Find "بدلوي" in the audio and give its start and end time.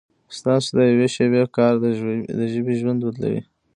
3.05-3.41